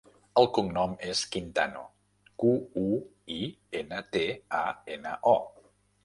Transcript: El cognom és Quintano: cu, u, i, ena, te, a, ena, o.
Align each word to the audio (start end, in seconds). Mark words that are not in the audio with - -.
El 0.41 0.47
cognom 0.57 0.93
és 1.09 1.19
Quintano: 1.33 1.83
cu, 2.43 2.49
u, 2.83 2.97
i, 3.35 3.37
ena, 3.81 3.99
te, 4.17 4.23
a, 4.61 4.63
ena, 4.97 5.13
o. 5.33 5.67